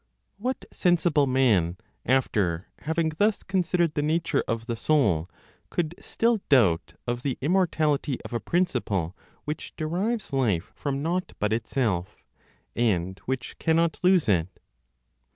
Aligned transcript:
What 0.39 0.65
sensible 0.71 1.27
man, 1.27 1.77
after 2.07 2.69
having 2.79 3.09
thus 3.19 3.43
considered 3.43 3.93
the 3.93 4.01
nature 4.01 4.43
of 4.47 4.65
the 4.65 4.75
soul, 4.75 5.29
could 5.69 5.93
still 5.99 6.41
doubt 6.49 6.95
of 7.05 7.21
the 7.21 7.37
immortality 7.39 8.19
of 8.25 8.33
a 8.33 8.39
principle 8.39 9.15
which 9.45 9.75
derives 9.75 10.33
life 10.33 10.71
from 10.75 11.03
naught 11.03 11.33
but 11.37 11.53
itself, 11.53 12.23
and 12.75 13.19
which 13.25 13.59
cannot 13.59 13.99
lose 14.01 14.27
it? 14.27 14.47